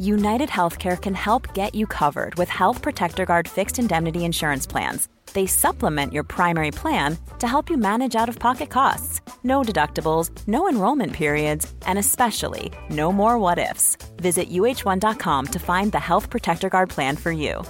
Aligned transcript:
United 0.00 0.48
Healthcare 0.48 0.98
can 0.98 1.14
help 1.14 1.52
get 1.52 1.74
you 1.74 1.86
covered 1.86 2.34
with 2.36 2.48
Health 2.48 2.80
Protector 2.80 3.26
Guard 3.26 3.46
fixed 3.46 3.78
indemnity 3.78 4.24
insurance 4.24 4.66
plans. 4.66 5.08
They 5.34 5.46
supplement 5.46 6.14
your 6.14 6.24
primary 6.24 6.70
plan 6.70 7.18
to 7.38 7.46
help 7.46 7.68
you 7.68 7.76
manage 7.76 8.16
out 8.16 8.28
of 8.30 8.38
pocket 8.38 8.70
costs. 8.70 9.20
No 9.44 9.60
deductibles, 9.60 10.30
no 10.48 10.70
enrollment 10.70 11.12
periods, 11.12 11.70
and 11.86 11.98
especially 11.98 12.72
no 12.88 13.12
more 13.12 13.38
what 13.38 13.58
ifs. 13.58 13.98
Visit 14.16 14.50
uh1.com 14.50 15.46
to 15.48 15.58
find 15.58 15.92
the 15.92 16.00
Health 16.00 16.30
Protector 16.30 16.70
Guard 16.70 16.88
plan 16.88 17.16
for 17.16 17.30
you. 17.30 17.62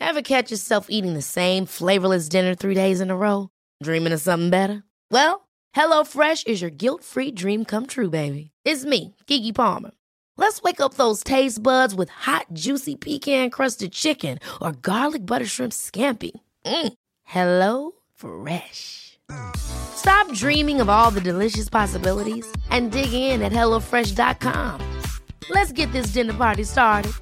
Ever 0.00 0.22
catch 0.22 0.50
yourself 0.50 0.86
eating 0.88 1.12
the 1.12 1.20
same 1.20 1.66
flavorless 1.66 2.30
dinner 2.30 2.54
three 2.54 2.74
days 2.74 3.02
in 3.02 3.10
a 3.10 3.16
row? 3.16 3.50
Dreaming 3.82 4.14
of 4.14 4.22
something 4.22 4.48
better? 4.48 4.84
Well, 5.10 5.48
HelloFresh 5.76 6.46
is 6.46 6.62
your 6.62 6.70
guilt 6.70 7.04
free 7.04 7.30
dream 7.30 7.66
come 7.66 7.86
true, 7.86 8.08
baby. 8.08 8.52
It's 8.64 8.86
me, 8.86 9.14
Kiki 9.26 9.52
Palmer. 9.52 9.90
Let's 10.38 10.62
wake 10.62 10.80
up 10.80 10.94
those 10.94 11.24
taste 11.24 11.62
buds 11.62 11.94
with 11.94 12.10
hot, 12.10 12.46
juicy 12.52 12.94
pecan 12.94 13.50
crusted 13.50 13.92
chicken 13.92 14.38
or 14.60 14.72
garlic 14.72 15.24
butter 15.24 15.46
shrimp 15.46 15.72
scampi. 15.72 16.32
Mm. 16.64 16.92
Hello 17.24 17.92
Fresh. 18.14 19.18
Stop 19.56 20.32
dreaming 20.32 20.80
of 20.80 20.88
all 20.88 21.10
the 21.10 21.20
delicious 21.20 21.68
possibilities 21.68 22.46
and 22.70 22.92
dig 22.92 23.12
in 23.12 23.42
at 23.42 23.52
HelloFresh.com. 23.52 24.80
Let's 25.50 25.72
get 25.72 25.90
this 25.92 26.08
dinner 26.12 26.34
party 26.34 26.64
started. 26.64 27.12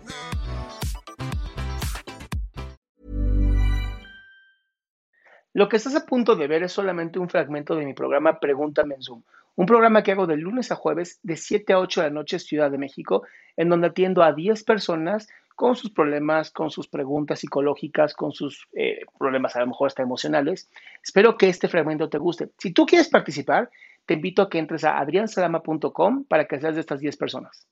Lo 5.57 5.69
que 5.69 5.77
estás 5.79 5.95
a 5.95 6.05
punto 6.05 6.35
de 6.35 6.49
ver 6.49 6.65
es 6.65 6.73
solamente 6.73 7.21
un 7.21 7.29
fragmento 7.29 7.77
de 7.77 7.85
mi 7.85 7.95
programa 7.95 8.41
Pregúntame 8.41 8.97
en 8.97 9.03
Zoom, 9.03 9.23
un 9.57 9.67
programa 9.67 10.03
que 10.03 10.13
hago 10.13 10.27
de 10.27 10.37
lunes 10.37 10.73
a 10.73 10.77
jueves 10.77 11.21
de 11.23 11.37
7 11.37 11.73
a 11.73 11.79
8 11.81 12.01
de 12.03 12.07
la 12.09 12.15
noche 12.15 12.39
Ciudad 12.39 12.71
de 12.71 12.79
México, 12.79 13.25
en 13.57 13.69
donde 13.69 13.89
atiendo 13.89 14.23
a 14.23 14.33
10 14.33 14.65
personas 14.65 15.29
con 15.55 15.77
sus 15.77 15.91
problemas, 15.93 16.51
con 16.51 16.71
sus 16.71 16.89
preguntas 16.89 17.39
psicológicas, 17.39 18.15
con 18.15 18.33
sus 18.33 18.67
eh, 18.73 19.01
problemas 19.19 19.55
a 19.55 19.61
lo 19.61 19.69
mejor 19.69 19.87
hasta 19.87 20.03
emocionales. 20.03 20.69
Espero 21.03 21.37
que 21.39 21.49
este 21.49 21.69
fragmento 21.69 22.09
te 22.09 22.19
guste. 22.19 22.51
Si 22.59 22.73
tú 22.73 22.85
quieres 22.87 23.09
participar, 23.09 23.71
te 24.07 24.15
invito 24.15 24.43
a 24.43 24.51
que 24.51 24.59
entres 24.59 24.83
a 24.85 24.99
adriansalama.com 24.99 26.25
para 26.25 26.47
que 26.47 26.59
seas 26.59 26.75
de 26.75 26.81
estas 26.81 26.99
10 27.01 27.17
personas. 27.17 27.69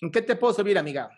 ¿En 0.00 0.12
qué 0.12 0.22
te 0.22 0.36
puedo 0.36 0.52
servir, 0.54 0.78
amiga? 0.78 1.10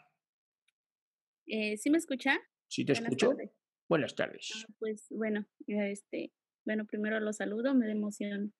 Eh, 1.47 1.77
¿Sí 1.77 1.91
me 1.91 1.98
escucha? 1.98 2.39
Sí, 2.69 2.84
te 2.84 2.93
Buenas 2.93 3.12
escucho. 3.12 3.28
tardes. 3.31 3.50
Buenas 3.89 4.15
tardes. 4.15 4.50
Ah, 4.67 4.72
Pues 4.78 5.06
bueno, 5.11 5.47
este, 5.67 6.33
bueno, 6.65 6.84
primero 6.87 7.20
los 7.20 7.37
saludo, 7.37 7.75
me 7.75 7.87
da 7.87 7.93
emoción 7.93 8.53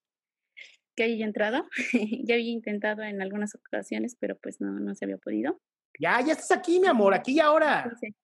que 0.99 1.05
haya 1.05 1.25
entrado. 1.25 1.69
ya 2.25 2.35
había 2.35 2.51
intentado 2.51 3.03
en 3.03 3.23
algunas 3.23 3.55
ocasiones, 3.55 4.17
pero 4.19 4.37
pues 4.37 4.61
no, 4.61 4.81
no 4.81 4.95
se 4.95 5.05
había 5.05 5.19
podido. 5.19 5.61
Ya, 6.01 6.21
ya 6.21 6.33
estás 6.33 6.51
aquí, 6.51 6.81
mi 6.81 6.89
amor, 6.89 7.15
aquí 7.15 7.33
y 7.35 7.41
ahora. 7.41 7.83
Entonces, 7.85 8.15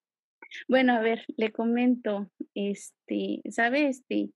Bueno, 0.68 0.94
a 0.94 1.00
ver, 1.00 1.24
le 1.36 1.52
comento, 1.52 2.30
este, 2.54 3.42
¿sabe? 3.50 3.88
Este, 3.88 4.30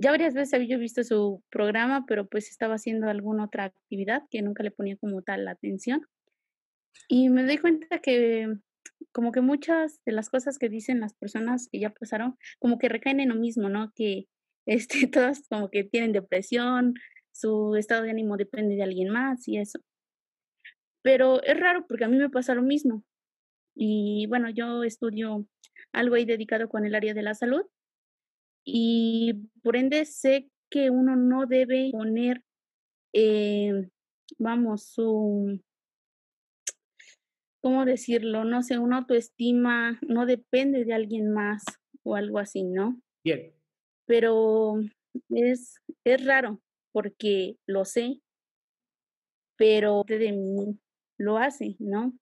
ya 0.00 0.10
varias 0.10 0.34
veces 0.34 0.54
había 0.54 0.78
visto 0.78 1.04
su 1.04 1.42
programa, 1.50 2.04
pero 2.06 2.26
pues 2.26 2.48
estaba 2.48 2.74
haciendo 2.74 3.08
alguna 3.08 3.44
otra 3.44 3.64
actividad 3.64 4.22
que 4.30 4.42
nunca 4.42 4.62
le 4.62 4.70
ponía 4.70 4.96
como 4.96 5.22
tal 5.22 5.44
la 5.44 5.52
atención. 5.52 6.00
Y 7.06 7.28
me 7.28 7.44
doy 7.44 7.58
cuenta 7.58 7.98
que 8.00 8.48
como 9.12 9.30
que 9.30 9.42
muchas 9.42 10.00
de 10.06 10.12
las 10.12 10.30
cosas 10.30 10.58
que 10.58 10.68
dicen 10.68 11.00
las 11.00 11.14
personas 11.14 11.68
que 11.70 11.80
ya 11.80 11.90
pasaron, 11.90 12.36
como 12.58 12.78
que 12.78 12.88
recaen 12.88 13.20
en 13.20 13.28
lo 13.28 13.34
mismo, 13.34 13.68
¿no? 13.68 13.92
Que 13.94 14.26
este, 14.66 15.06
todas 15.12 15.42
como 15.48 15.70
que 15.70 15.84
tienen 15.84 16.12
depresión, 16.12 16.94
su 17.38 17.76
estado 17.76 18.02
de 18.02 18.10
ánimo 18.10 18.36
depende 18.36 18.74
de 18.74 18.82
alguien 18.82 19.10
más 19.10 19.46
y 19.46 19.58
eso. 19.58 19.78
Pero 21.02 21.40
es 21.44 21.58
raro 21.58 21.86
porque 21.86 22.04
a 22.04 22.08
mí 22.08 22.16
me 22.16 22.30
pasa 22.30 22.54
lo 22.54 22.62
mismo. 22.62 23.04
Y 23.76 24.26
bueno, 24.26 24.50
yo 24.50 24.82
estudio 24.82 25.46
algo 25.92 26.16
ahí 26.16 26.24
dedicado 26.24 26.68
con 26.68 26.84
el 26.84 26.96
área 26.96 27.14
de 27.14 27.22
la 27.22 27.34
salud 27.34 27.62
y 28.64 29.34
por 29.62 29.76
ende 29.76 30.04
sé 30.04 30.50
que 30.68 30.90
uno 30.90 31.14
no 31.14 31.46
debe 31.46 31.90
poner, 31.92 32.42
eh, 33.14 33.88
vamos, 34.36 34.88
su, 34.88 35.62
¿cómo 37.62 37.84
decirlo? 37.84 38.44
No 38.44 38.64
sé, 38.64 38.78
una 38.78 38.98
autoestima 38.98 40.00
no 40.02 40.26
depende 40.26 40.84
de 40.84 40.92
alguien 40.92 41.32
más 41.32 41.64
o 42.02 42.16
algo 42.16 42.40
así, 42.40 42.64
¿no? 42.64 43.00
Bien. 43.22 43.54
Pero 44.06 44.80
es, 45.30 45.76
es 46.04 46.26
raro 46.26 46.60
porque 46.92 47.56
lo 47.66 47.84
sé, 47.84 48.20
pero 49.56 50.04
de 50.06 50.32
mí 50.32 50.78
lo 51.16 51.38
hace, 51.38 51.76
¿no? 51.78 52.12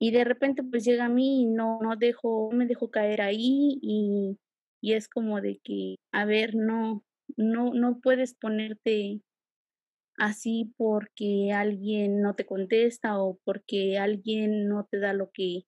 Y 0.00 0.12
de 0.12 0.24
repente 0.24 0.62
pues 0.62 0.84
llega 0.84 1.06
a 1.06 1.08
mí 1.08 1.42
y 1.42 1.46
no, 1.46 1.80
no 1.82 1.96
dejo, 1.96 2.50
me 2.52 2.66
dejo 2.66 2.90
caer 2.90 3.20
ahí 3.20 3.78
y, 3.82 4.38
y 4.80 4.92
es 4.92 5.08
como 5.08 5.40
de 5.40 5.60
que, 5.62 5.96
a 6.12 6.24
ver, 6.24 6.54
no, 6.54 7.04
no, 7.36 7.72
no 7.74 8.00
puedes 8.00 8.34
ponerte 8.34 9.20
así 10.16 10.72
porque 10.76 11.52
alguien 11.52 12.20
no 12.20 12.34
te 12.34 12.46
contesta 12.46 13.20
o 13.20 13.38
porque 13.44 13.98
alguien 13.98 14.68
no 14.68 14.86
te 14.90 14.98
da 14.98 15.12
lo 15.12 15.30
que, 15.30 15.62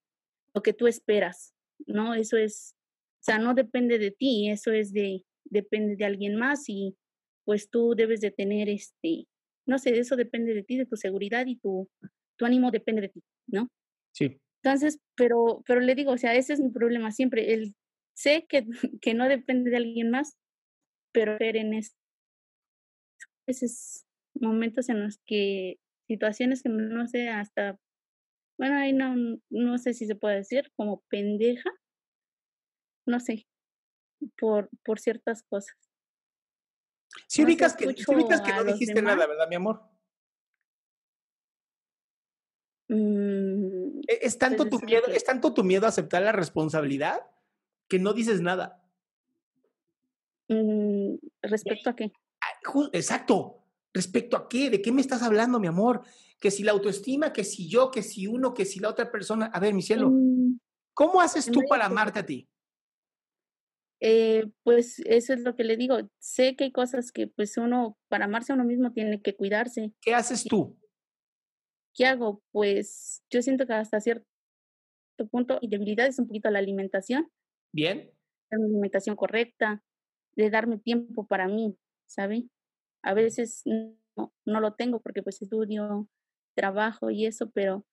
lo 0.54 0.62
que 0.62 0.72
tú 0.72 0.86
esperas, 0.86 1.54
¿no? 1.86 2.14
Eso 2.14 2.36
es, 2.36 2.74
o 3.20 3.22
sea, 3.22 3.38
no 3.38 3.54
depende 3.54 3.98
de 3.98 4.10
ti, 4.10 4.50
eso 4.50 4.72
es 4.72 4.92
de, 4.92 5.24
depende 5.44 5.96
de 5.96 6.04
alguien 6.04 6.36
más 6.36 6.68
y 6.68 6.96
pues 7.44 7.70
tú 7.70 7.94
debes 7.96 8.20
de 8.20 8.30
tener 8.30 8.68
este, 8.68 9.26
no 9.66 9.78
sé, 9.78 9.98
eso 9.98 10.16
depende 10.16 10.54
de 10.54 10.62
ti, 10.64 10.78
de 10.78 10.86
tu 10.86 10.96
seguridad 10.96 11.46
y 11.46 11.56
tu, 11.58 11.88
tu 12.36 12.44
ánimo 12.46 12.70
depende 12.70 13.02
de 13.02 13.08
ti, 13.10 13.22
¿no? 13.48 13.68
Sí. 14.12 14.40
Entonces, 14.62 14.98
pero, 15.16 15.62
pero 15.66 15.80
le 15.80 15.94
digo, 15.94 16.12
o 16.12 16.18
sea, 16.18 16.34
ese 16.36 16.52
es 16.54 16.60
mi 16.60 16.70
problema 16.70 17.12
siempre. 17.12 17.52
El, 17.54 17.74
sé 18.14 18.46
que, 18.48 18.66
que 19.02 19.14
no 19.14 19.28
depende 19.28 19.70
de 19.70 19.76
alguien 19.78 20.10
más, 20.10 20.36
pero 21.12 21.36
en 21.40 21.74
es- 21.74 21.96
esos 23.46 24.04
momentos 24.34 24.88
en 24.88 25.02
los 25.04 25.18
que, 25.26 25.76
situaciones 26.08 26.62
que 26.62 26.68
no 26.68 27.06
sé, 27.06 27.28
hasta, 27.28 27.78
bueno, 28.58 28.76
ahí 28.76 28.92
no, 28.92 29.14
no 29.50 29.78
sé 29.78 29.94
si 29.94 30.06
se 30.06 30.16
puede 30.16 30.36
decir, 30.38 30.70
como 30.76 31.02
pendeja, 31.10 31.70
no 33.06 33.20
sé, 33.20 33.46
por, 34.38 34.70
por 34.84 35.00
ciertas 35.00 35.42
cosas. 35.44 35.89
Si 37.26 37.42
No 37.42 37.46
ubicas 37.48 37.74
que, 37.74 37.84
escucho 37.86 38.12
ubicas 38.12 38.40
que 38.40 38.52
no 38.52 38.64
dijiste 38.64 38.94
demás. 38.94 39.16
nada, 39.16 39.26
¿verdad, 39.26 39.48
mi 39.48 39.56
amor? 39.56 39.82
Mm, 42.88 44.00
E- 44.08 44.18
Es 44.22 44.38
tanto, 44.38 44.68
tu 44.68 44.80
miedo, 44.80 45.04
que- 45.06 45.16
es 45.16 45.24
tanto 45.24 45.54
tu 45.54 45.62
miedo 45.64 45.86
a 45.86 45.90
aceptar 45.90 46.22
la 46.22 46.32
responsabilidad 46.32 47.20
que 47.88 47.98
no 47.98 48.12
dices 48.12 48.40
nada. 48.40 48.82
mm, 50.48 51.14
¿Respecto 51.42 51.90
a 51.90 51.96
qué? 51.96 52.12
Ah, 52.40 52.88
Exacto. 52.92 53.56
¿Respecto 53.92 54.36
a 54.36 54.48
qué? 54.48 54.70
¿De 54.70 54.80
qué 54.82 54.92
me 54.92 55.00
estás 55.00 55.22
hablando, 55.22 55.58
mi 55.60 55.66
amor? 55.66 56.02
Que 56.40 56.50
si 56.50 56.62
la 56.62 56.72
autoestima, 56.72 57.32
que 57.32 57.42
si 57.44 57.68
yo, 57.68 57.90
que 57.90 58.02
si 58.02 58.26
uno, 58.26 58.54
que 58.54 58.64
si 58.64 58.78
la 58.80 58.88
otra 58.88 59.10
persona. 59.10 59.46
A 59.46 59.58
ver, 59.60 59.74
mi 59.74 59.82
cielo, 59.82 60.10
Mm, 60.10 60.54
¿cómo 60.94 61.20
haces 61.20 61.46
tú 61.50 61.64
para 61.68 61.86
amarte 61.86 62.18
a 62.20 62.26
ti? 62.26 62.48
Eh, 64.00 64.50
pues 64.62 64.98
eso 65.00 65.34
es 65.34 65.40
lo 65.40 65.54
que 65.54 65.64
le 65.64 65.76
digo. 65.76 65.98
Sé 66.18 66.56
que 66.56 66.64
hay 66.64 66.72
cosas 66.72 67.12
que 67.12 67.26
pues 67.26 67.56
uno, 67.58 67.98
para 68.08 68.24
amarse 68.24 68.52
a 68.52 68.54
uno 68.54 68.64
mismo, 68.64 68.92
tiene 68.92 69.20
que 69.20 69.36
cuidarse. 69.36 69.92
¿Qué 70.00 70.14
haces 70.14 70.44
tú? 70.44 70.78
¿Qué 71.94 72.06
hago? 72.06 72.42
Pues 72.50 73.22
yo 73.30 73.42
siento 73.42 73.66
que 73.66 73.74
hasta 73.74 74.00
cierto 74.00 74.26
punto, 75.30 75.58
y 75.60 75.68
debilidad 75.68 76.06
es 76.06 76.18
un 76.18 76.26
poquito 76.26 76.50
la 76.50 76.58
alimentación, 76.58 77.30
¿Bien? 77.72 78.10
una 78.50 78.66
alimentación 78.66 79.16
correcta, 79.16 79.82
de 80.34 80.50
darme 80.50 80.78
tiempo 80.78 81.26
para 81.26 81.46
mí, 81.46 81.76
¿sabe? 82.06 82.48
A 83.02 83.14
veces 83.14 83.62
no, 83.64 84.32
no 84.44 84.60
lo 84.60 84.74
tengo 84.74 85.00
porque 85.00 85.22
pues 85.22 85.42
estudio, 85.42 86.08
trabajo 86.54 87.10
y 87.10 87.26
eso, 87.26 87.50
pero 87.50 87.84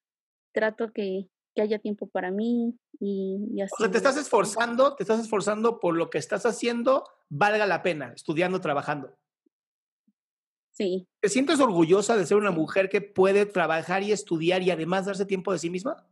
trato 0.53 0.91
que, 0.93 1.29
que 1.57 1.63
haya 1.63 1.79
tiempo 1.79 2.07
para 2.07 2.29
mí 2.29 2.77
y, 2.99 3.39
y 3.51 3.61
así. 3.61 3.73
O 3.79 3.81
sea, 3.81 3.89
te 3.89 3.97
estás 3.97 4.15
esforzando, 4.15 4.95
te 4.95 5.01
estás 5.01 5.19
esforzando 5.19 5.79
por 5.79 5.95
lo 5.95 6.11
que 6.11 6.19
estás 6.19 6.45
haciendo, 6.45 7.03
valga 7.29 7.65
la 7.65 7.81
pena, 7.81 8.13
estudiando, 8.15 8.61
trabajando. 8.61 9.17
Sí, 10.69 11.07
¿Te 11.19 11.29
sientes 11.29 11.59
orgullosa 11.59 12.15
de 12.15 12.27
ser 12.27 12.37
una 12.37 12.51
mujer 12.51 12.89
que 12.89 13.01
puede 13.01 13.47
trabajar 13.47 14.03
y 14.03 14.11
estudiar 14.11 14.61
y 14.61 14.69
además 14.69 15.07
darse 15.07 15.25
tiempo 15.25 15.51
de 15.51 15.57
sí 15.57 15.71
misma? 15.71 16.07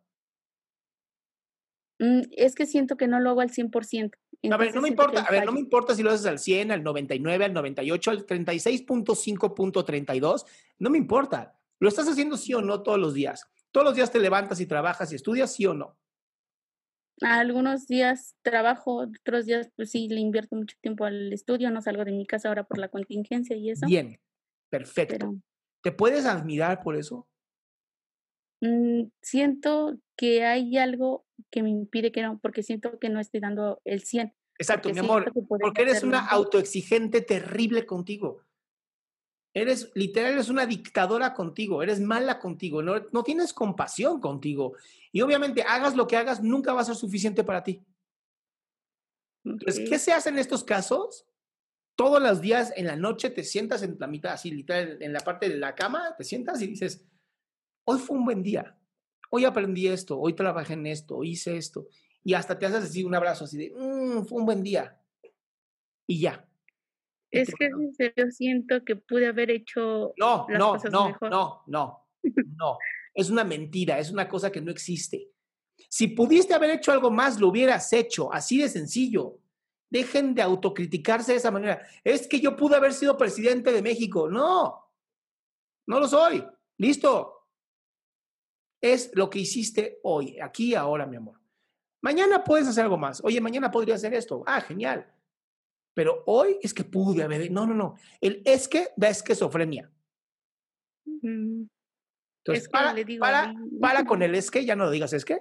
Mm, 1.99 2.21
es 2.31 2.55
que 2.55 2.65
siento 2.65 2.97
que 2.97 3.07
no 3.07 3.19
lo 3.19 3.29
hago 3.29 3.41
al 3.41 3.51
100%. 3.51 4.17
A 4.51 4.57
ver, 4.57 4.73
no 4.73 4.81
me 4.81 4.89
importa, 4.89 5.21
a 5.21 5.29
ver, 5.29 5.45
no 5.45 5.51
me 5.51 5.59
importa 5.59 5.93
si 5.93 6.01
lo 6.01 6.09
haces 6.09 6.25
al 6.25 6.39
100, 6.39 6.71
al 6.71 6.81
99, 6.81 7.45
al 7.45 7.53
98, 7.53 8.09
al 8.09 8.25
36.5.32, 8.25 10.45
no 10.79 10.89
me 10.89 10.97
importa. 10.97 11.55
Lo 11.77 11.87
estás 11.87 12.07
haciendo 12.07 12.35
sí 12.35 12.55
o 12.55 12.63
no 12.63 12.81
todos 12.81 12.97
los 12.97 13.13
días. 13.13 13.47
Todos 13.75 13.87
los 13.87 13.95
días 13.95 14.09
te 14.09 14.19
levantas 14.19 14.61
y 14.61 14.67
trabajas 14.67 15.11
y 15.11 15.15
estudias 15.15 15.53
sí 15.53 15.65
o 15.65 15.73
no. 15.73 15.99
Algunos 17.19 17.87
días 17.87 18.37
trabajo, 18.41 19.05
otros 19.19 19.47
días 19.47 19.69
pues 19.75 19.91
sí 19.91 20.07
le 20.07 20.21
invierto 20.21 20.55
mucho 20.55 20.77
tiempo 20.79 21.03
al 21.03 21.33
estudio, 21.33 21.69
no 21.71 21.81
salgo 21.81 22.05
de 22.05 22.13
mi 22.13 22.25
casa 22.25 22.47
ahora 22.47 22.63
por 22.63 22.77
la 22.77 22.87
contingencia 22.87 23.53
y 23.57 23.71
eso. 23.71 23.85
Bien, 23.85 24.17
perfecto. 24.69 25.35
¿Te 25.83 25.91
puedes 25.91 26.25
admirar 26.25 26.83
por 26.83 26.95
eso? 26.95 27.27
Mm, 28.61 29.09
siento 29.21 29.97
que 30.15 30.45
hay 30.45 30.77
algo 30.77 31.25
que 31.51 31.61
me 31.61 31.69
impide 31.69 32.13
que 32.13 32.21
no, 32.21 32.39
porque 32.39 32.63
siento 32.63 32.97
que 32.97 33.09
no 33.09 33.19
estoy 33.19 33.41
dando 33.41 33.81
el 33.83 34.03
100. 34.03 34.33
Exacto, 34.57 34.89
mi 34.89 34.99
amor, 34.99 35.33
porque 35.59 35.81
eres 35.81 36.01
una 36.01 36.25
autoexigente 36.25 37.19
terrible 37.19 37.85
contigo. 37.85 38.44
Eres, 39.57 39.89
literal, 39.95 40.33
eres 40.33 40.49
una 40.49 40.65
dictadora 40.65 41.33
contigo, 41.33 41.81
eres 41.81 42.01
mala 42.01 42.39
contigo, 42.39 42.81
no, 42.81 42.99
no 43.13 43.23
tienes 43.23 43.53
compasión 43.53 44.19
contigo. 44.19 44.73
Y 45.13 45.21
obviamente, 45.21 45.63
hagas 45.63 45.95
lo 45.95 46.07
que 46.07 46.17
hagas, 46.17 46.43
nunca 46.43 46.73
va 46.73 46.81
a 46.81 46.85
ser 46.85 46.95
suficiente 46.95 47.41
para 47.45 47.63
ti. 47.63 47.81
Entonces, 49.45 49.89
¿qué 49.89 49.97
se 49.97 50.11
hace 50.11 50.27
en 50.27 50.39
estos 50.39 50.65
casos? 50.65 51.25
Todos 51.95 52.21
los 52.21 52.41
días 52.41 52.73
en 52.75 52.85
la 52.85 52.97
noche 52.97 53.29
te 53.29 53.45
sientas 53.45 53.81
en 53.81 53.95
la 53.97 54.07
mitad, 54.07 54.33
así, 54.33 54.51
literal, 54.51 55.01
en 55.01 55.13
la 55.13 55.21
parte 55.21 55.47
de 55.47 55.55
la 55.55 55.73
cama, 55.73 56.13
te 56.17 56.25
sientas 56.25 56.61
y 56.61 56.67
dices, 56.67 57.05
hoy 57.85 57.99
fue 57.99 58.17
un 58.17 58.25
buen 58.25 58.43
día, 58.43 58.77
hoy 59.29 59.45
aprendí 59.45 59.87
esto, 59.87 60.19
hoy 60.19 60.33
trabajé 60.33 60.73
en 60.73 60.87
esto, 60.87 61.23
hice 61.23 61.55
esto, 61.55 61.87
y 62.25 62.33
hasta 62.33 62.59
te 62.59 62.65
haces 62.65 62.83
así 62.83 63.05
un 63.05 63.15
abrazo 63.15 63.45
así 63.45 63.57
de, 63.57 63.73
mmm, 63.73 64.25
fue 64.25 64.39
un 64.39 64.45
buen 64.45 64.61
día, 64.61 65.01
y 66.05 66.19
ya. 66.19 66.44
Es 67.31 67.53
que 67.53 67.69
yo 68.15 68.31
siento 68.31 68.83
que 68.85 68.95
pude 68.95 69.27
haber 69.27 69.51
hecho 69.51 70.13
no, 70.17 70.47
no, 70.49 70.77
no, 70.91 71.17
no, 71.21 71.63
no, 71.67 72.07
no, 72.23 72.77
es 73.13 73.29
una 73.29 73.43
mentira, 73.43 73.99
es 73.99 74.11
una 74.11 74.27
cosa 74.27 74.51
que 74.51 74.61
no 74.61 74.71
existe. 74.71 75.29
Si 75.89 76.07
pudiste 76.07 76.53
haber 76.53 76.71
hecho 76.71 76.91
algo 76.91 77.11
más, 77.11 77.39
lo 77.39 77.49
hubieras 77.49 77.91
hecho, 77.93 78.31
así 78.33 78.61
de 78.61 78.69
sencillo. 78.69 79.39
Dejen 79.89 80.33
de 80.33 80.41
autocriticarse 80.41 81.33
de 81.33 81.37
esa 81.37 81.51
manera. 81.51 81.85
Es 82.03 82.27
que 82.27 82.39
yo 82.39 82.55
pude 82.55 82.75
haber 82.75 82.93
sido 82.93 83.17
presidente 83.17 83.71
de 83.71 83.81
México. 83.81 84.29
No, 84.29 84.91
no 85.87 85.99
lo 85.99 86.07
soy. 86.07 86.43
Listo 86.77 87.35
es 88.81 89.11
lo 89.13 89.29
que 89.29 89.39
hiciste 89.39 89.99
hoy, 90.03 90.39
aquí 90.39 90.75
ahora, 90.75 91.05
mi 91.05 91.15
amor. 91.15 91.39
Mañana 92.01 92.43
puedes 92.43 92.67
hacer 92.67 92.83
algo 92.83 92.97
más. 92.97 93.23
Oye, 93.23 93.41
mañana 93.41 93.71
podría 93.71 93.95
hacer 93.95 94.13
esto. 94.13 94.43
Ah, 94.45 94.61
genial. 94.61 95.11
Pero 95.95 96.23
hoy 96.27 96.59
es 96.61 96.73
que 96.73 96.83
pude 96.83 97.23
haber. 97.23 97.49
No, 97.49 97.65
no, 97.65 97.73
no. 97.73 97.95
El 98.21 98.43
es 98.45 98.67
que 98.67 98.89
da 98.97 99.09
esquizofrenia. 99.09 99.89
Entonces, 101.23 102.69
para, 102.69 102.93
para, 103.81 104.05
con 104.05 104.21
el 104.21 104.35
es 104.35 104.51
que, 104.51 104.65
ya 104.65 104.75
no 104.75 104.85
lo 104.85 104.91
digas 104.91 105.13
es 105.13 105.25
que. 105.25 105.39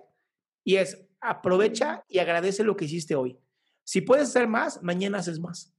Y 0.64 0.76
es 0.76 1.06
aprovecha 1.20 2.04
y 2.08 2.20
agradece 2.20 2.64
lo 2.64 2.76
que 2.76 2.84
hiciste 2.84 3.14
hoy. 3.14 3.38
Si 3.82 4.00
puedes 4.00 4.28
hacer 4.28 4.46
más, 4.46 4.82
mañana 4.82 5.18
haces 5.18 5.40
más. 5.40 5.74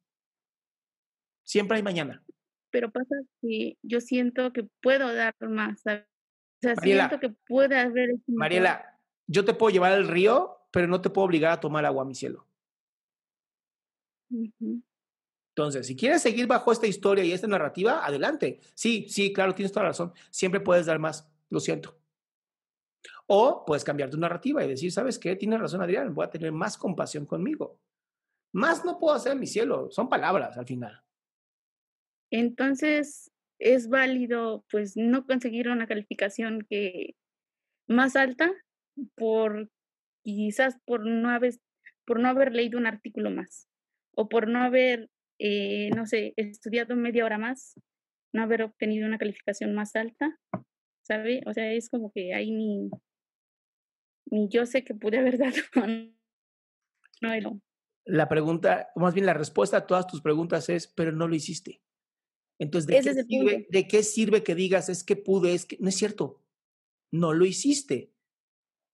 Siempre 1.44 1.78
hay 1.78 1.84
mañana. 1.84 2.24
Pero 2.72 2.92
pasa 2.92 3.16
que 3.42 3.78
yo 3.82 4.02
siento 4.02 4.52
que 4.52 4.68
puedo 4.82 5.14
dar 5.14 5.34
más, 5.40 5.82
sea, 5.82 6.06
siento 6.82 7.20
que 7.20 7.30
puede 7.48 7.80
haber... 7.80 8.16
Mariela, 8.28 9.00
yo 9.28 9.46
te 9.46 9.54
puedo 9.54 9.72
llevar 9.72 9.94
al 9.94 10.08
río, 10.08 10.58
pero 10.72 10.88
no 10.88 11.02
te 11.02 11.10
puedo 11.10 11.26
obligar 11.26 11.52
a 11.52 11.60
tomar 11.60 11.86
agua, 11.86 12.06
mi 12.06 12.16
cielo. 12.16 12.48
Entonces, 15.56 15.88
si 15.88 15.96
quieres 15.96 16.22
seguir 16.22 16.48
bajo 16.48 16.72
esta 16.72 16.88
historia 16.88 17.24
y 17.24 17.32
esta 17.32 17.48
narrativa, 17.48 18.06
adelante. 18.06 18.60
Sí, 18.74 19.06
sí, 19.08 19.32
claro, 19.32 19.56
tienes 19.56 19.72
toda 19.72 19.84
la 19.84 19.90
razón. 19.90 20.14
Siempre 20.30 20.60
puedes 20.60 20.86
dar 20.86 21.00
más, 21.00 21.30
lo 21.50 21.60
siento. 21.60 21.98
O 23.28 23.64
puedes 23.66 23.84
cambiar 23.84 24.10
tu 24.10 24.18
narrativa 24.18 24.64
y 24.64 24.68
decir, 24.68 24.92
¿sabes 24.92 25.18
qué? 25.18 25.36
Tienes 25.36 25.60
razón, 25.60 25.82
Adrián, 25.82 26.14
voy 26.14 26.26
a 26.26 26.30
tener 26.30 26.52
más 26.52 26.78
compasión 26.78 27.26
conmigo. 27.26 27.80
Más 28.52 28.84
no 28.84 29.00
puedo 29.00 29.16
hacer, 29.16 29.38
mi 29.38 29.48
cielo, 29.48 29.90
son 29.92 30.10
palabras 30.10 30.58
al 30.58 30.66
final. 30.66 31.02
Entonces, 32.32 33.32
es 33.60 33.88
válido 33.88 34.66
pues 34.70 34.98
no 34.98 35.26
conseguir 35.26 35.70
una 35.70 35.88
calificación 35.88 36.66
que 36.70 37.16
más 37.88 38.16
alta 38.16 38.52
por 39.16 39.70
quizás 40.24 40.78
por 40.86 41.06
no 41.06 41.30
haber 41.30 41.56
por 42.06 42.20
no 42.20 42.28
haber 42.28 42.54
leído 42.54 42.78
un 42.78 42.88
artículo 42.88 43.30
más 43.30 43.68
o 44.16 44.30
por 44.30 44.48
no 44.48 44.60
haber 44.60 45.10
eh, 45.40 45.90
no 45.96 46.06
sé 46.06 46.34
estudiado 46.38 46.96
media 46.96 47.26
hora 47.26 47.38
más 47.38 47.80
no 48.34 48.44
haber 48.44 48.64
obtenido 48.64 49.08
una 49.08 49.18
calificación 49.18 49.74
más 49.74 49.96
alta 49.96 50.40
sabe 51.02 51.42
o 51.46 51.54
sea 51.54 51.72
es 51.72 51.90
como 51.90 52.12
que 52.12 52.34
ahí 52.34 52.52
ni 52.52 52.90
ni 54.32 54.50
yo 54.50 54.66
sé 54.66 54.84
que 54.84 54.96
pude 54.96 55.20
haber 55.20 55.38
dado 55.38 55.58
no 57.22 57.62
la 58.06 58.30
pregunta 58.30 58.90
más 58.96 59.14
bien 59.14 59.26
la 59.26 59.34
respuesta 59.34 59.78
a 59.78 59.88
todas 59.88 60.08
tus 60.08 60.22
preguntas 60.22 60.70
es 60.70 60.88
pero 60.88 61.12
no 61.12 61.28
lo 61.28 61.36
hiciste 61.36 61.82
entonces, 62.58 63.04
¿de, 63.04 63.12
qué 63.12 63.24
sirve, 63.24 63.68
¿de 63.70 63.88
qué 63.88 64.04
sirve 64.04 64.44
que 64.44 64.56
digas 64.56 64.90
es 64.90 65.04
que 65.04 65.16
pude? 65.16 65.54
Es 65.54 65.66
que 65.66 65.78
no 65.80 65.90
es 65.90 65.96
cierto. 65.96 66.42
No 67.12 67.34
lo 67.34 67.46
hiciste. 67.46 68.14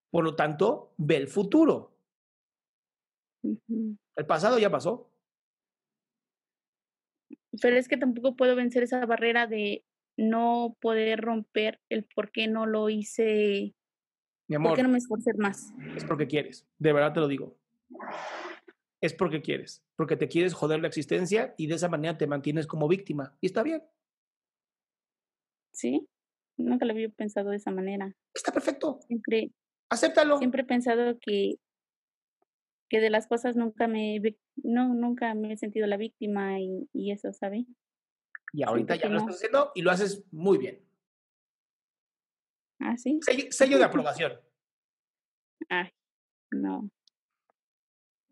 Por 0.09 0.23
lo 0.23 0.35
tanto, 0.35 0.94
ve 0.97 1.18
el 1.18 1.27
futuro. 1.27 1.90
El 3.43 4.25
pasado 4.27 4.59
ya 4.59 4.69
pasó. 4.69 5.09
Pero 7.61 7.75
es 7.75 7.88
que 7.88 7.97
tampoco 7.97 8.35
puedo 8.35 8.55
vencer 8.55 8.83
esa 8.83 9.05
barrera 9.05 9.47
de 9.47 9.83
no 10.17 10.77
poder 10.79 11.21
romper 11.21 11.79
el 11.89 12.05
por 12.05 12.31
qué 12.31 12.47
no 12.47 12.65
lo 12.65 12.89
hice. 12.89 13.73
Mi 14.47 14.55
amor. 14.55 14.71
¿Por 14.71 14.77
qué 14.77 14.83
no 14.83 14.89
me 14.89 14.97
esforcé 14.97 15.33
más? 15.33 15.73
Es 15.95 16.05
porque 16.05 16.27
quieres. 16.27 16.67
De 16.77 16.93
verdad 16.93 17.13
te 17.13 17.19
lo 17.19 17.27
digo 17.27 17.57
es 19.01 19.13
porque 19.13 19.41
quieres, 19.41 19.83
porque 19.95 20.15
te 20.15 20.27
quieres 20.27 20.53
joder 20.53 20.79
la 20.79 20.87
existencia 20.87 21.55
y 21.57 21.67
de 21.67 21.75
esa 21.75 21.89
manera 21.89 22.17
te 22.17 22.27
mantienes 22.27 22.67
como 22.67 22.87
víctima. 22.87 23.35
Y 23.41 23.47
está 23.47 23.63
bien. 23.63 23.83
Sí, 25.73 26.07
nunca 26.55 26.85
lo 26.85 26.94
había 26.94 27.09
pensado 27.09 27.49
de 27.49 27.57
esa 27.57 27.71
manera. 27.71 28.15
Está 28.33 28.51
perfecto. 28.51 28.99
Siempre. 29.07 29.51
Acéptalo. 29.89 30.37
Siempre 30.37 30.61
he 30.61 30.65
pensado 30.65 31.17
que, 31.19 31.55
que 32.91 32.99
de 32.99 33.09
las 33.09 33.25
cosas 33.25 33.55
nunca 33.55 33.88
me, 33.88 34.21
no, 34.57 34.94
nunca 34.94 35.33
me 35.33 35.54
he 35.54 35.57
sentido 35.57 35.87
la 35.87 35.95
víctima 35.95 36.59
y, 36.59 36.89
y 36.92 37.13
eso, 37.13 37.31
¿sabe? 37.31 37.66
Y 38.51 38.63
ahorita 38.63 38.97
ya 38.97 39.07
lo 39.07 39.19
estás 39.19 39.35
haciendo 39.35 39.71
y 39.75 39.81
lo 39.81 39.92
haces 39.92 40.25
muy 40.30 40.57
bien. 40.57 40.85
¿Ah, 42.81 42.97
sí? 42.97 43.21
sello 43.49 43.77
de 43.77 43.85
aprobación. 43.85 44.33
Ay, 45.69 45.89
no. 46.51 46.89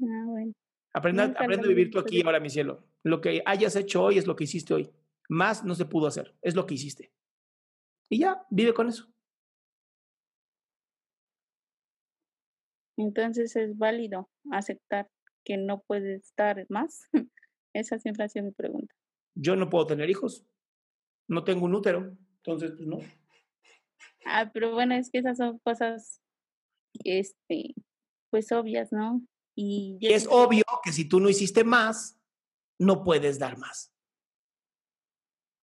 Ah, 0.02 0.26
bueno. 0.26 0.52
Aprende, 0.94 1.24
aprende 1.24 1.66
a 1.66 1.70
vivir 1.70 1.90
tú 1.90 2.00
aquí 2.00 2.22
ahora, 2.22 2.42
mi 2.42 2.50
cielo. 2.50 2.86
Lo 3.04 3.22
que 3.22 3.42
hayas 3.46 3.78
hecho 3.78 4.04
hoy 4.04 4.18
es 4.18 4.28
lo 4.28 4.36
que 4.36 4.44
hiciste 4.44 4.74
hoy. 4.74 4.92
Más 5.30 5.64
no 5.64 5.74
se 5.74 5.86
pudo 5.86 6.08
hacer. 6.08 6.36
Es 6.42 6.54
lo 6.54 6.66
que 6.66 6.74
hiciste. 6.74 7.14
Y 8.10 8.20
ya, 8.20 8.46
vive 8.50 8.74
con 8.74 8.90
eso. 8.90 9.08
Entonces 13.00 13.56
es 13.56 13.78
válido 13.78 14.30
aceptar 14.52 15.10
que 15.46 15.56
no 15.56 15.82
puedes 15.88 16.26
estar 16.26 16.66
más. 16.70 17.08
Esa 17.74 17.98
siempre 17.98 18.26
ha 18.26 18.30
sido 18.30 18.46
mi 18.46 18.52
pregunta. 18.52 18.94
Yo 19.36 19.56
no 19.56 19.70
puedo 19.70 19.88
tener 19.88 20.10
hijos. 20.10 20.46
No 21.30 21.46
tengo 21.46 21.66
un 21.66 21.76
útero. 21.76 22.18
Entonces, 22.38 22.72
pues 22.72 22.86
no. 22.86 23.00
Ah, 24.26 24.52
pero 24.54 24.74
bueno, 24.74 24.96
es 24.96 25.10
que 25.10 25.20
esas 25.20 25.38
son 25.38 25.60
cosas, 25.60 26.22
este, 27.06 27.74
pues 28.32 28.52
obvias, 28.52 28.92
¿no? 28.92 29.22
Y, 29.56 29.98
es 30.02 30.28
obvio 30.30 30.64
que 30.84 30.92
si 30.92 31.08
tú 31.08 31.22
no 31.22 31.30
hiciste 31.30 31.64
más, 31.64 32.20
no 32.78 33.04
puedes 33.06 33.40
dar 33.40 33.58
más. 33.58 33.94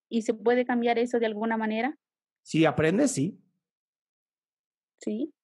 ¿Y 0.09 0.23
se 0.23 0.33
puede 0.33 0.65
cambiar 0.65 0.99
eso 0.99 1.19
de 1.19 1.27
alguna 1.27 1.59
manera? 1.59 1.99
Si 2.43 2.65
aprendes, 2.65 3.11
sí. 3.11 3.39
Sí. 5.01 5.35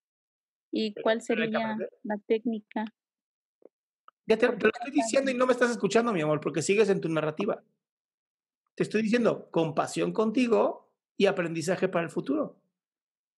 ¿Y 0.73 0.95
cuál 0.95 1.21
sería 1.21 1.77
la 2.03 2.19
técnica? 2.27 2.87
Ya 4.27 4.39
te, 4.39 4.49
te, 4.49 4.65
lo 4.65 4.73
estoy 4.73 4.91
diciendo 4.91 5.31
y 5.31 5.35
no 5.35 5.47
me 5.47 5.53
estás 5.53 5.71
escuchando, 5.71 6.13
mi 6.13 6.23
amor, 6.23 6.41
porque 6.41 6.63
sigues 6.63 6.89
en 6.89 7.01
tu 7.01 7.09
narrativa. 7.09 7.63
Te 8.75 8.83
estoy 8.83 9.03
diciendo 9.03 9.51
compasión 9.51 10.13
contigo 10.13 10.91
y 11.19 11.27
aprendizaje 11.27 11.89
para 11.89 12.05
el 12.05 12.11
futuro. 12.11 12.57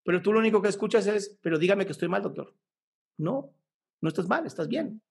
Pero 0.05 0.23
tú 0.23 0.33
lo 0.33 0.39
único 0.39 0.63
que 0.63 0.69
escuchas 0.69 1.07
es, 1.09 1.37
pero 1.43 1.59
dígame 1.59 1.87
que 1.87 1.93
estoy 1.93 2.09
mal, 2.09 2.23
doctor. 2.23 2.55
No, 3.19 3.53
no 4.01 4.09
estás 4.09 4.29
mal, 4.29 4.47
estás 4.47 4.69
bien. 4.69 5.03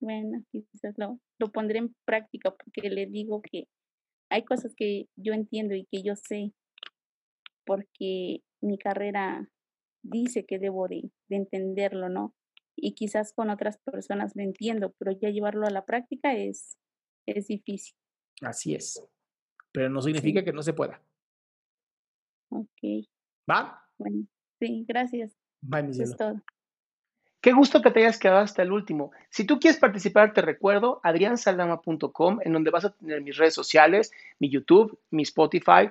Bueno, 0.00 0.44
quizás 0.52 0.94
lo, 0.96 1.18
lo 1.38 1.50
pondré 1.50 1.78
en 1.78 1.94
práctica 2.04 2.54
porque 2.54 2.90
le 2.90 3.06
digo 3.06 3.42
que 3.42 3.66
hay 4.30 4.44
cosas 4.44 4.74
que 4.76 5.08
yo 5.16 5.32
entiendo 5.32 5.74
y 5.74 5.86
que 5.86 6.02
yo 6.02 6.14
sé 6.14 6.52
porque 7.64 8.42
mi 8.60 8.78
carrera 8.78 9.48
dice 10.02 10.46
que 10.46 10.58
debo 10.58 10.88
de, 10.88 11.10
de 11.28 11.36
entenderlo, 11.36 12.08
¿no? 12.08 12.34
Y 12.76 12.94
quizás 12.94 13.32
con 13.32 13.50
otras 13.50 13.78
personas 13.78 14.32
lo 14.36 14.42
entiendo, 14.42 14.94
pero 14.98 15.12
ya 15.12 15.30
llevarlo 15.30 15.66
a 15.66 15.70
la 15.70 15.84
práctica 15.84 16.34
es, 16.34 16.78
es 17.26 17.48
difícil. 17.48 17.94
Así 18.42 18.74
es. 18.74 19.04
Pero 19.72 19.88
no 19.90 20.00
significa 20.00 20.40
Sí. 20.40 20.44
que 20.46 20.52
no 20.52 20.62
se 20.62 20.72
pueda. 20.72 21.02
Ok, 22.50 23.06
¿Va? 23.50 23.84
bueno, 23.98 24.26
sí, 24.60 24.84
gracias. 24.88 25.36
Bye, 25.60 25.82
mi 25.82 25.90
Eso 25.90 26.02
es 26.04 26.16
todo. 26.16 26.40
Qué 27.40 27.52
gusto 27.52 27.82
que 27.82 27.90
te 27.90 28.00
hayas 28.00 28.18
quedado 28.18 28.40
hasta 28.40 28.62
el 28.62 28.72
último. 28.72 29.12
Si 29.30 29.44
tú 29.44 29.60
quieres 29.60 29.78
participar, 29.78 30.32
te 30.32 30.40
recuerdo 30.42 31.00
adriansaldama.com, 31.04 32.40
en 32.44 32.52
donde 32.52 32.70
vas 32.70 32.84
a 32.84 32.94
tener 32.96 33.20
mis 33.22 33.36
redes 33.36 33.54
sociales, 33.54 34.10
mi 34.40 34.50
YouTube, 34.50 34.98
mi 35.10 35.22
Spotify, 35.22 35.90